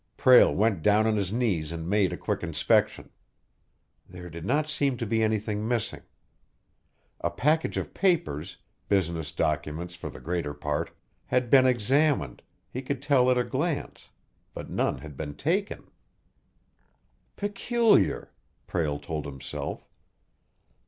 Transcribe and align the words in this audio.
Prale 0.17 0.51
went 0.51 0.81
down 0.81 1.05
on 1.05 1.15
his 1.15 1.31
knees 1.31 1.71
and 1.71 1.87
made 1.87 2.11
a 2.11 2.17
quick 2.17 2.41
inspection. 2.41 3.11
There 4.09 4.31
did 4.31 4.47
not 4.47 4.67
seem 4.67 4.97
to 4.97 5.05
be 5.05 5.21
anything 5.21 5.67
missing. 5.67 6.01
A 7.19 7.29
package 7.29 7.77
of 7.77 7.93
papers 7.93 8.57
business 8.89 9.31
documents 9.31 9.93
for 9.93 10.09
the 10.09 10.19
greater 10.19 10.55
part 10.55 10.89
had 11.27 11.51
been 11.51 11.67
examined, 11.67 12.41
he 12.71 12.81
could 12.81 13.03
tell 13.03 13.29
at 13.29 13.37
a 13.37 13.43
glance, 13.43 14.09
but 14.55 14.71
none 14.71 14.97
had 14.97 15.15
been 15.15 15.35
taken. 15.35 15.91
"Peculiar!" 17.35 18.31
Prale 18.65 18.97
told 18.97 19.27
himself. 19.27 19.87